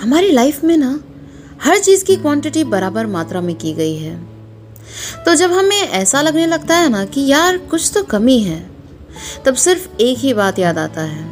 [0.00, 1.00] हमारी लाइफ में ना,
[1.62, 4.26] हर चीज़ की क्वांटिटी बराबर मात्रा में की गई है।
[5.24, 8.70] तो जब हमें ऐसा लगने लगता है ना कि यार, कुछ तो कमी है,
[9.44, 11.24] तब सिर्फ़ एक ही बात याद आता है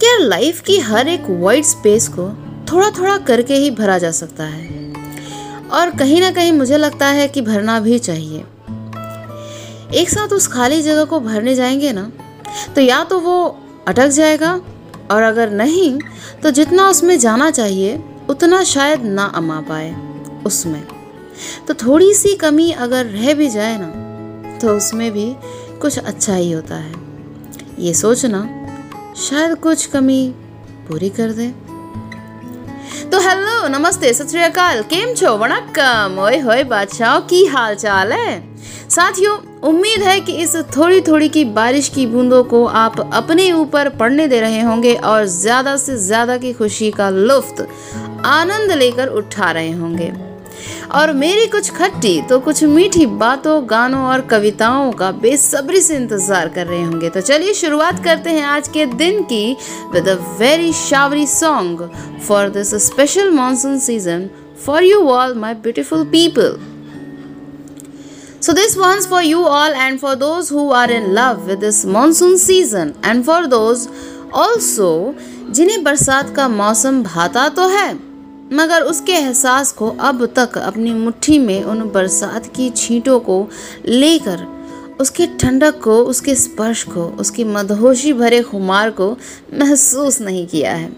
[0.00, 2.28] कि यार लाइफ की हर एक वाइट स्पेस को
[2.72, 4.94] थोड़ा थोड़ा करके ही भरा जा सकता है।
[5.72, 8.44] और कहीं ना कहीं मुझे लगता है कि भरना भी चाहिए।
[9.94, 12.12] एक साथ उस खाली जगह को भरने जाएँगे ना
[12.74, 13.58] तो या तो वो
[13.88, 14.60] अटक जाएगा
[15.10, 15.98] और अगर नहीं
[16.42, 17.98] तो जितना उसमें जाना चाहिए,
[18.28, 19.94] उतना शायद ना अमा पाए
[20.46, 20.82] उसमें।
[21.68, 25.34] तो थोड़ी सी कमी अगर रह भी जाए ना तो उसमें भी
[25.80, 26.94] कुछ अच्छा ही होता है।
[27.78, 28.40] ये सोचना,
[29.18, 30.34] शायद कुछ कमी
[30.88, 31.52] पूरी कर दे।
[33.12, 34.32] तो हेलो नमस्ते, सत
[34.90, 35.30] केम छो?
[35.36, 38.54] वणक्कम। ओए होए, बादशाह, की हाल चाल है?
[38.90, 43.88] साथियों, उम्मीद है कि इस थोड़ी थोड़ी की बारिश की बूंदों को आप अपने ऊपर
[43.88, 47.66] पड़ने दे रहे होंगे और ज़्यादा से ज़्यादा की खुशी का लुफ्त
[48.26, 50.12] आनंद लेकर उठा रहे होंगे।
[50.92, 56.48] और मेरी कुछ खट्टी तो कुछ मीठी बातों, गानों और कविताओं का बेसब्री से इंतज़ार
[56.48, 59.56] कर रहे होंगे। तो चलिए शुरुआत करते हैं आज के दिन की
[59.92, 61.88] with a very showery song
[62.28, 64.28] for this special monsoon season
[64.66, 66.58] for you all my beautiful people
[68.42, 71.80] So this one's for you all and for those who are in love with this
[71.96, 73.82] monsoon season and for those
[74.42, 74.86] also
[75.50, 77.88] जिन्हें बरसात का मौसम भाता तो है।
[78.52, 83.48] मगर उसके एहसास को अब तक अपनी मुट्ठी में उन बरसात की छींटों को
[83.86, 84.46] लेकर,
[85.00, 89.18] उसके ठंडक को, उसके स्पर्श को, उसकी मदहोशी भरे खुमार को
[89.54, 90.96] महसूस नहीं किया है।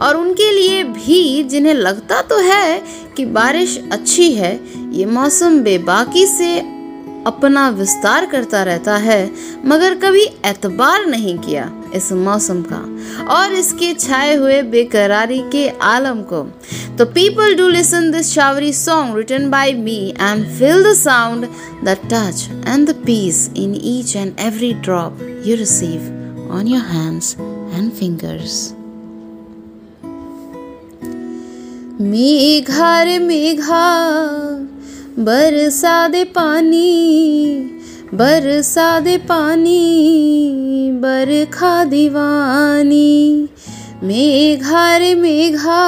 [0.00, 2.82] और उनके लिए भी जिन्हें लगता तो है
[3.16, 4.60] कि बारिश अच्छी है,
[4.92, 6.58] ये मौसम बेबाकी से
[7.26, 9.30] अपना विस्तार करता रहता है,
[9.66, 12.80] मगर कभी एतबार नहीं किया। इस मौसम का
[13.34, 16.42] और इसके छाए हुए बेकरारी के आलम को।
[16.98, 21.46] तो people do listen this showery song written by me and feel the sound
[21.84, 27.34] the touch and the peace in each and every drop you receive on your hands
[27.38, 28.60] and fingers
[32.02, 33.86] Megha रे मेघा
[35.18, 37.79] बरसा दे पानी
[38.14, 39.80] बरसा दे पानी,
[40.92, 43.48] बरखा दीवानी
[44.02, 45.82] मेघा रे मेघा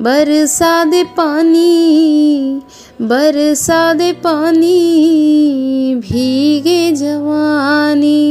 [0.00, 2.60] बरसा दे पानी
[3.02, 8.26] बरसा दे पानी, भीगे जवानी।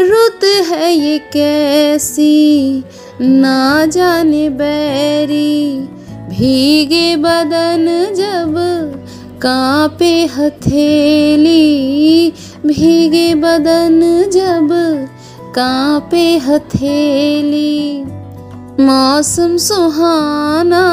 [0.00, 2.84] रुत है ये कैसी,
[3.20, 5.80] ना जाने बैरी,
[6.30, 8.54] भीगे बदन जब
[9.42, 12.32] कांपे हथेली,
[12.66, 14.68] भीगे बदन जब
[15.54, 18.04] कांपे हथेली।
[18.80, 20.84] मौसम सुहाना,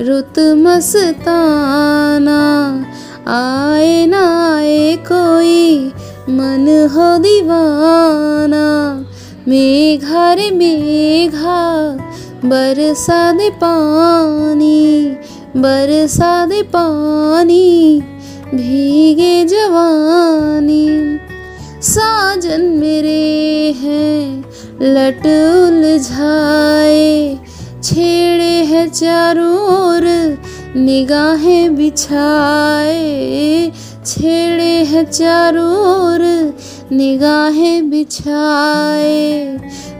[0.00, 2.86] रुत मस्ताना,
[3.28, 5.92] आए ना आए कोई
[6.30, 9.06] मन हो दीवाना।
[9.48, 11.98] मेघा रे मेघा
[12.44, 15.16] बरसा दे पानी
[15.56, 18.00] बरसा दे पानी,
[18.54, 21.18] भीगे जवानी।
[21.82, 24.44] साजन मेरे हैं,
[24.82, 25.26] लट
[25.66, 27.38] उलझाए।
[27.84, 30.04] छेड़े है चारों ओर,
[30.76, 33.72] निगाहें बिछाए।
[34.06, 36.54] छेड़े है चारों ओर,
[36.92, 39.46] निगाहें बिछाए।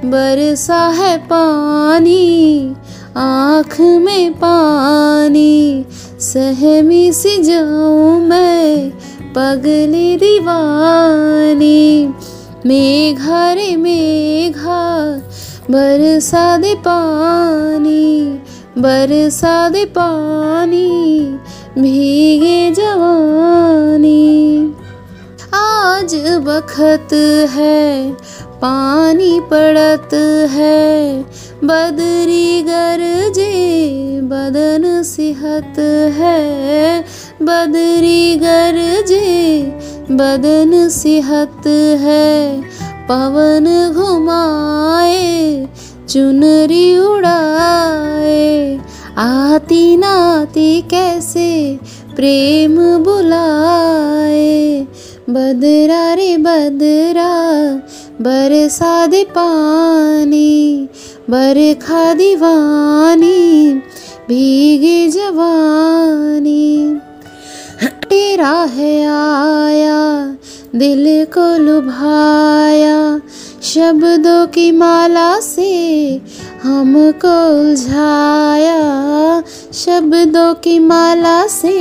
[0.05, 2.77] बरसा है पानी
[3.17, 5.85] आँख में पानी,
[6.21, 8.91] सहमी सी जाऊँ मैं,
[9.37, 12.07] पगली दीवानी।
[12.67, 15.07] मेघा रे मेघा
[15.71, 18.27] बरसा दे पानी
[18.79, 20.89] बरसा दे पानी,
[21.79, 24.27] भीगे जवानी।
[25.55, 26.15] आज
[26.47, 27.13] बखत
[27.51, 28.17] है
[28.63, 30.15] पानी पड़त
[30.51, 31.23] है,
[31.65, 33.53] बदरी गरजे
[34.23, 35.79] बदन सिहत
[36.19, 37.01] है।
[37.43, 39.63] बदरी गरजे
[40.11, 41.67] बदन सिहत
[42.01, 42.61] है,
[43.09, 45.67] पवन घुमाए,
[46.09, 48.81] चुनरी उड़ाए।
[49.19, 51.51] आती नाती कैसे
[52.17, 54.87] प्रेम बुलाए,
[55.31, 57.33] बदरा रे बदरा
[58.21, 60.89] बरसा दे पानी,
[61.31, 63.73] बरखा दीवानी,
[64.29, 67.01] भीगे जवानी।
[68.11, 70.27] तेरा है आया,
[70.75, 73.21] दिल को लुभाया,
[73.63, 75.73] शब्दों की माला से
[76.63, 78.81] हमको उलझाया,
[79.73, 81.79] शब्दों की माला से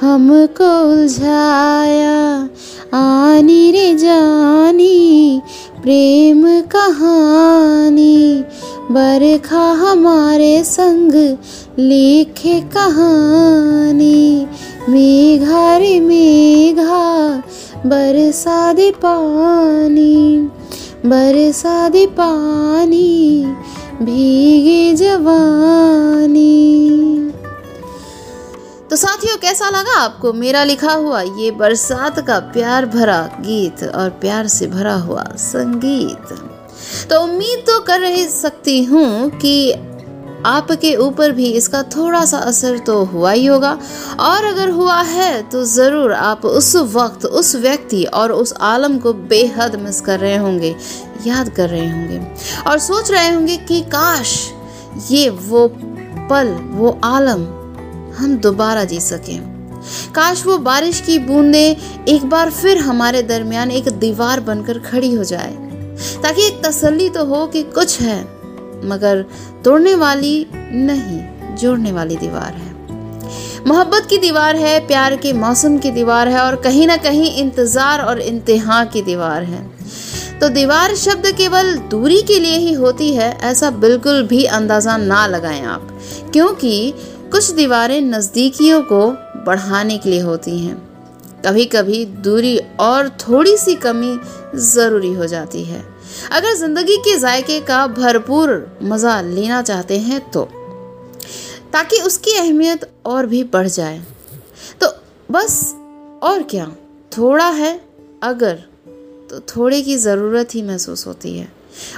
[0.00, 2.48] हमको उलझाया।
[2.94, 5.40] आनी रे जानी,
[5.82, 8.44] प्रेम कहानी,
[8.90, 11.36] बरखा हमारे संग
[11.78, 14.46] लिखे कहानी।
[14.88, 17.42] मेघा रे मेघा
[17.86, 20.48] बरसा दे पानी
[21.06, 23.46] बरसा दे पानी,
[24.02, 27.09] भीगे जवानी।
[28.90, 30.32] तो साथियों, कैसा लगा आपको?
[30.32, 36.32] मेरा लिखा हुआ, ये बरसात का प्यार भरा गीत और प्यार से भरा हुआ संगीत।
[37.10, 39.72] तो उम्मीद तो कर रही सकती हूँ कि
[40.46, 43.72] आपके ऊपर भी इसका थोड़ा सा असर तो हुआ ही होगा।
[44.20, 49.12] और अगर हुआ है तो ज़रूर आप उस वक्त, उस व्यक्ति और उस आलम को
[49.12, 50.74] बेहद मिस कर रहे होंगे,
[51.26, 52.20] याद कर रहे होंगे।
[52.66, 54.36] और सोच रहे होंगे कि काश
[55.10, 57.46] ये वो पल, वो आलम
[58.20, 59.38] हम दोबारा जी सकें।
[60.14, 65.24] काश वो बारिश की बूंदें एक बार फिर हमारे दरमियान एक दीवार बनकर खड़ी हो
[65.24, 65.52] जाए,
[66.22, 68.20] ताकि एक तसल्ली तो हो कि कुछ है,
[68.84, 69.24] मगर
[69.64, 71.20] तोड़ने वाली नहीं,
[71.56, 72.68] जोड़ने वाली दीवार है।
[73.66, 78.00] मोहब्बत की दीवार है, प्यार के मौसम की दीवार है, और कहीं ना कहीं इंतज़ार
[78.00, 79.68] और इंतहा की दीवार है।
[80.40, 85.26] तो दीवार शब्द केवल दूरी के लिए ही होती है, ऐसा बिल्कुल भी अंदाज़ा ना
[85.26, 85.88] लगाएँ आप,
[86.32, 86.94] क्योंकि
[87.32, 89.06] कुछ दीवारें नज़दीकियों को
[89.46, 90.76] बढ़ाने के लिए होती हैं।
[91.46, 94.18] कभी कभी दूरी और थोड़ी सी कमी
[94.56, 95.82] ज़रूरी हो जाती है।
[96.32, 98.50] अगर ज़िंदगी के जायके का भरपूर
[98.82, 100.44] मज़ा लेना चाहते हैं तो
[101.72, 104.02] ताकि उसकी अहमियत और भी बढ़ जाए।
[104.80, 104.92] तो
[105.28, 105.60] बस
[106.22, 106.66] और क्या,
[107.12, 107.72] थोड़ा है
[108.22, 108.54] अगर
[109.30, 111.48] तो थोड़े की ज़रूरत ही महसूस होती है।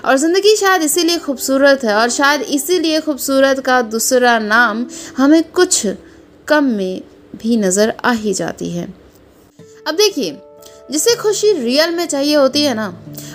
[0.04, 4.86] और ज़िंदगी शायद इसीलिए खूबसूरत है और शायद इसीलिए खूबसूरत का दूसरा नाम
[5.16, 5.86] हमें कुछ
[6.48, 7.02] कम में
[7.36, 8.84] भी नज़र आ ही जाती है।
[9.88, 10.38] अब देखिए,
[10.90, 12.88] जिसे खुशी रियल में चाहिए होती है ना,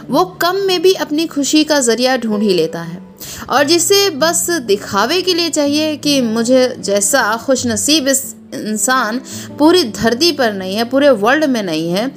[0.10, 3.06] वो कम में भी अपनी खुशी का ज़रिया ढूंढ ही लेता है।
[3.50, 8.24] और जिसे बस दिखावे के लिए चाहिए कि मुझे जैसा खुश नसीब इस
[8.54, 9.22] इंसान
[9.60, 12.07] पूरी धरती पर नहीं है, पूरे वर्ल्ड में नहीं है,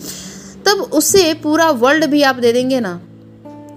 [0.66, 3.00] तब उसे पूरा वर्ल्ड भी आप दे देंगे ना।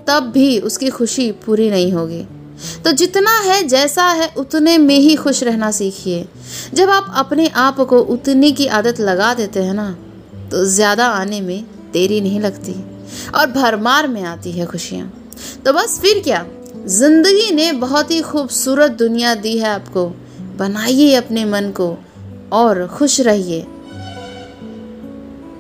[0.08, 2.22] तब भी उसकी खुशी पूरी नहीं होगी।
[2.84, 6.26] तो जितना है जैसा है, उतने में ही खुश रहना सीखिए।
[6.74, 9.90] जब आप अपने आप को उतने की आदत लगा देते हैं ना
[10.52, 11.64] तो ज़्यादा आने में
[11.94, 12.74] देरी नहीं लगती
[13.36, 15.12] और भरमार में आती है खुशियाँ।
[15.66, 16.46] तो बस फिर क्या?
[16.90, 20.06] ज़िंदगी ने बहुत ही खूबसूरत दुनिया दी है आपको।
[20.58, 21.96] बनाइए अपने मन को
[22.52, 23.62] और खुश रहिए।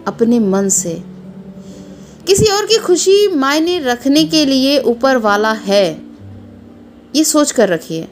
[0.07, 0.93] अपने मन से
[2.27, 5.85] किसी और की खुशी मायने रखने के लिए ऊपर वाला है।
[7.15, 8.07] ये सोच कर रखिए।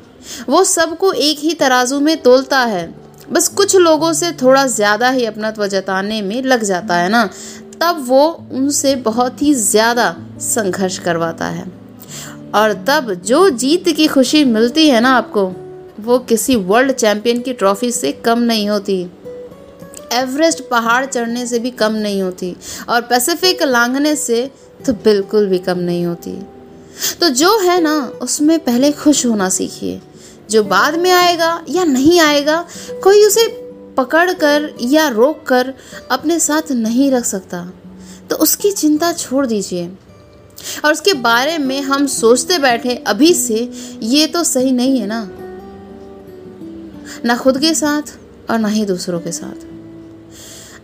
[0.49, 2.93] वो सबको एक ही तराजू में तोलता है।
[3.31, 7.29] बस कुछ लोगों से थोड़ा ज़्यादा ही अपनत्व जताने में लग जाता है ना?
[7.81, 11.65] तब वो उनसे बहुत ही ज़्यादा संघर्ष करवाता है।
[12.55, 15.45] और तब जो जीत की खुशी मिलती है ना आपको,
[15.99, 19.03] वो किसी वर्ल्ड चैंपियन की ट्रॉफी से कम नहीं होती।
[20.11, 22.55] एवरेस्ट पहाड़ चढ़ने से भी कम नहीं होती
[22.89, 24.51] और पैसिफिक लांघने से
[24.85, 26.45] तो बिल्कुल भी कम नहीं होती।
[27.21, 30.01] तो जो है ना, उसमें पहले खुश होना सीखिए।
[30.49, 32.67] जो बाद में आएगा या नहीं आएगा,
[33.03, 33.47] कोई उसे
[33.97, 35.73] पकड़ कर या रोक कर
[36.11, 37.71] अपने साथ नहीं रख सकता।
[38.29, 39.91] तो उसकी चिंता छोड़ दीजिए।
[40.85, 43.71] और उसके बारे में हम सोचते बैठे, अभी से
[44.03, 45.31] ये तो सही नहीं है ना।
[47.25, 48.01] ना खुद के साथ
[48.51, 49.70] और ना ही दूसरों के साथ।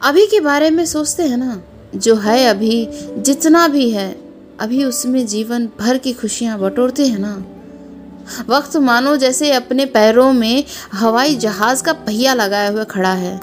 [0.01, 1.61] अभी के बारे में सोचते हैं ना,
[1.95, 2.87] जो है अभी,
[3.17, 4.15] जितना भी है,
[4.59, 7.35] अभी उसमें जीवन भर की खुशियाँ बटोरते हैं ना।
[8.49, 10.63] वक्त मानो जैसे अपने पैरों में
[10.93, 13.39] हवाई जहाज़ का पहिया लगाया हुआ खड़ा है।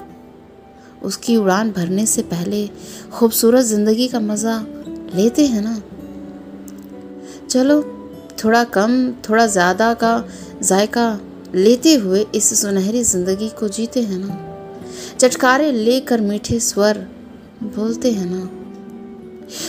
[1.03, 2.67] उसकी उड़ान भरने से पहले
[3.13, 4.65] खूबसूरत ज़िंदगी का मज़ा
[5.15, 5.81] लेते हैं ना।
[7.49, 7.81] चलो,
[8.43, 10.29] थोड़ा कम, थोड़ा ज़्यादा का
[10.63, 11.19] जायका
[11.55, 14.44] लेते हुए इस सुनहरी ज़िंदगी को जीते हैं ना।
[15.19, 16.97] चटकारे लेकर मीठे स्वर
[17.63, 18.49] बोलते हैं ना।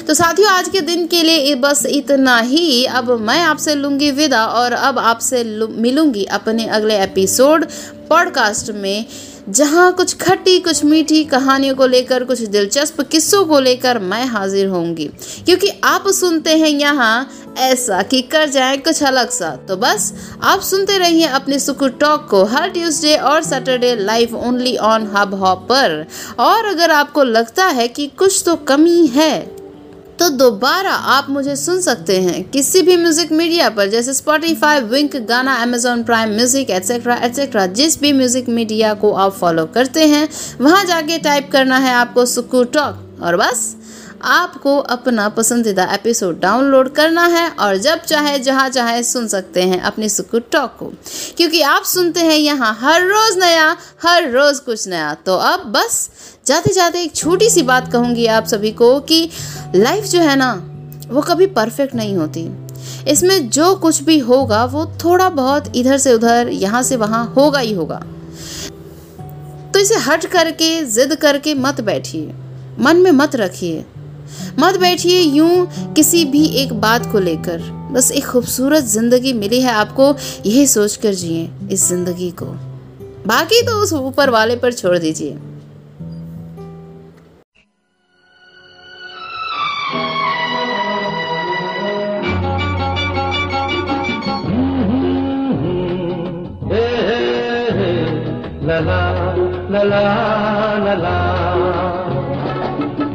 [0.06, 4.46] तो साथियों, आज के दिन के लिए बस इतना ही। अब मैं आपसे लूँगी विदा
[4.46, 7.64] और अब आपसे मिलूँगी अपने अगले एपिसोड
[8.08, 9.06] पॉडकास्ट में।
[9.48, 14.66] जहाँ कुछ खट्टी, कुछ मीठी कहानियों को लेकर, कुछ दिलचस्प किस्सों को लेकर मैं हाजिर
[14.66, 15.04] होंगी।
[15.44, 20.60] क्योंकि आप सुनते हैं यहाँ, ऐसा कि कर जाए कुछ अलग सा। तो बस, आप
[20.60, 25.58] सुनते रहिए अपने सुकू टॉक को हर ट्यूसडे और Saturday live only on Hub Hop
[25.58, 26.06] पर।
[26.38, 29.55] और अगर आपको लगता है कि कुछ तो कमी है
[30.18, 35.16] तो दोबारा आप मुझे सुन सकते हैं किसी भी म्यूज़िक मीडिया पर, जैसे Spotify Wynk
[35.28, 40.28] Gaana Amazon Prime music etcetera etcetera जिस भी म्यूज़िक मीडिया को आप फॉलो करते हैं,
[40.60, 43.74] वहाँ जाके टाइप करना है आपको सुकू टॉक और बस,
[44.24, 49.80] आपको अपना पसंदीदा एपिसोड डाउनलोड करना है और जब चाहे, जहाँ चाहे सुन सकते हैं
[49.80, 50.92] अपनी सुकू टॉक को।
[51.36, 56.08] क्योंकि आप सुनते हैं यहाँ हर रोज़ नया, हर रोज़ कुछ नया। तो अब बस
[56.46, 59.28] जाते जाते एक छोटी सी बात कहूँगी आप सभी को कि
[59.74, 60.52] लाइफ जो है ना,
[61.10, 62.48] वो कभी परफेक्ट नहीं होती।
[63.08, 67.58] इसमें जो कुछ भी होगा, वो थोड़ा बहुत इधर से उधर, यहाँ से वहाँ होगा
[67.58, 67.96] ही होगा।
[69.74, 72.32] तो इसे हट करके, जिद करके मत बैठिए।
[72.80, 73.84] मन में मत रखिए।
[74.58, 77.58] मत बैठिए यूँ किसी भी एक बात को लेकर।
[77.92, 80.14] बस एक खूबसूरत ज़िंदगी मिली है आपको,
[80.46, 82.46] यही सोच कर जिए इस ज़िंदगी को।
[83.26, 85.38] बाकी तो उस ऊपर वाले पर छोड़ दीजिए।
[99.90, 100.04] ला
[101.02, 101.18] la